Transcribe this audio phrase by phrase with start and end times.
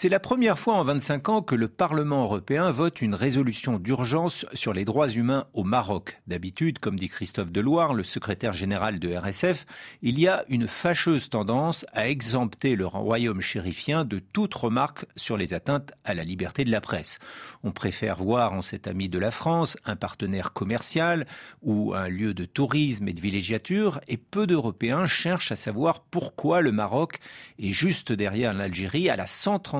[0.00, 4.46] C'est la première fois en 25 ans que le Parlement européen vote une résolution d'urgence
[4.52, 6.20] sur les droits humains au Maroc.
[6.28, 9.64] D'habitude, comme dit Christophe Deloire, le secrétaire général de RSF,
[10.02, 15.36] il y a une fâcheuse tendance à exempter le royaume chérifien de toute remarque sur
[15.36, 17.18] les atteintes à la liberté de la presse.
[17.64, 21.26] On préfère voir en cet ami de la France un partenaire commercial
[21.62, 26.60] ou un lieu de tourisme et de villégiature et peu d'Européens cherchent à savoir pourquoi
[26.60, 27.18] le Maroc
[27.58, 29.26] est juste derrière l'Algérie à la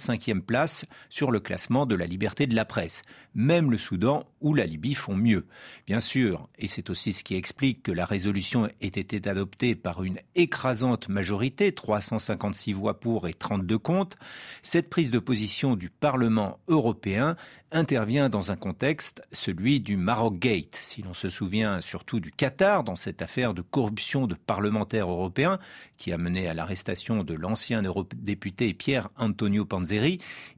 [0.00, 3.02] 135e place sur le classement de la liberté de la presse.
[3.34, 5.46] Même le Soudan ou la Libye font mieux.
[5.86, 10.02] Bien sûr, et c'est aussi ce qui explique que la résolution ait été adoptée par
[10.02, 14.16] une écrasante majorité, 356 voix pour et 32 contre,
[14.62, 17.36] cette prise de position du Parlement européen
[17.72, 20.78] intervient dans un contexte, celui du Maroc Gate.
[20.82, 25.58] Si l'on se souvient surtout du Qatar dans cette affaire de corruption de parlementaires européens
[25.96, 29.89] qui a mené à l'arrestation de l'ancien eurodéputé Pierre Antonio Panzeri,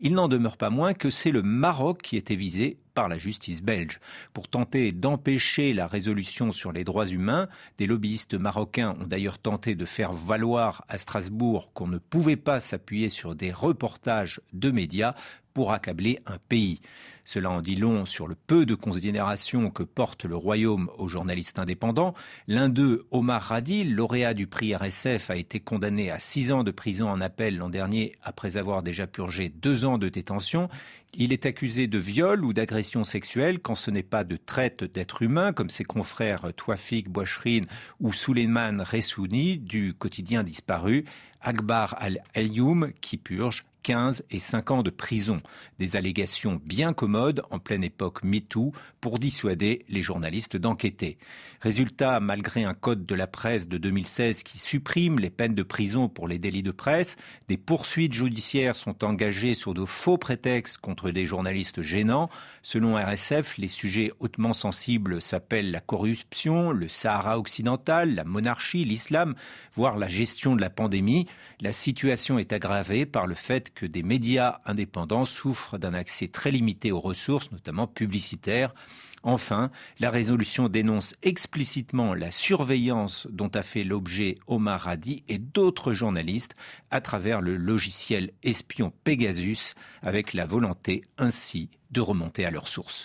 [0.00, 3.62] il n'en demeure pas moins que c'est le Maroc qui était visé par la justice
[3.62, 3.98] belge.
[4.34, 9.74] Pour tenter d'empêcher la résolution sur les droits humains, des lobbyistes marocains ont d'ailleurs tenté
[9.74, 15.14] de faire valoir à Strasbourg qu'on ne pouvait pas s'appuyer sur des reportages de médias
[15.54, 16.80] pour accabler un pays.
[17.24, 21.58] Cela en dit long sur le peu de considération que porte le royaume aux journalistes
[21.60, 22.14] indépendants.
[22.48, 26.72] L'un d'eux, Omar Radil, lauréat du prix RSF, a été condamné à six ans de
[26.72, 30.68] prison en appel l'an dernier après avoir déjà purgé deux ans de détention.
[31.14, 35.22] Il est accusé de viol ou d'agression sexuelle quand ce n'est pas de traite d'êtres
[35.22, 37.64] humains, comme ses confrères Touafik Bouachrine
[38.00, 41.04] ou Souleyman Ressouni du quotidien disparu,
[41.40, 45.40] Akbar al-Ayoum qui purge 15 et 5 ans de prison.
[45.78, 51.18] Des allégations bien commodes en pleine époque MeToo pour dissuader les journalistes d'enquêter.
[51.60, 56.08] Résultat, malgré un code de la presse de 2016 qui supprime les peines de prison
[56.08, 57.16] pour les délits de presse,
[57.48, 62.30] des poursuites judiciaires sont engagées sur de faux prétextes contre des journalistes gênants.
[62.62, 69.34] Selon RSF, les sujets hautement sensibles s'appellent la corruption, le Sahara occidental, la monarchie, l'islam,
[69.74, 71.26] voire la gestion de la pandémie.
[71.60, 73.34] La situation est aggravée par le
[73.74, 78.74] que des médias indépendants souffrent d'un accès très limité aux ressources, notamment publicitaires.
[79.22, 85.92] Enfin, la résolution dénonce explicitement la surveillance dont a fait l'objet Omar Hadi et d'autres
[85.92, 86.54] journalistes
[86.90, 92.98] à travers le logiciel espion Pegasus, avec la volonté ainsi de remonter à leurs sources.